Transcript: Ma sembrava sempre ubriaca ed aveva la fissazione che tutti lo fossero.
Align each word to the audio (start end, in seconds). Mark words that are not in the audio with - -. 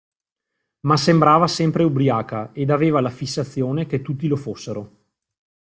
Ma 0.79 0.97
sembrava 0.97 1.45
sempre 1.45 1.83
ubriaca 1.83 2.49
ed 2.53 2.71
aveva 2.71 3.01
la 3.01 3.11
fissazione 3.11 3.85
che 3.85 4.01
tutti 4.01 4.27
lo 4.27 4.35
fossero. 4.35 5.03